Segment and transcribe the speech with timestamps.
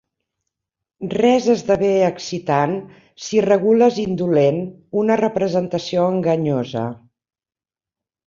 [1.17, 2.71] Res esdevé excitant
[3.25, 4.57] si regules indolent
[5.01, 6.87] una representació enganyosa.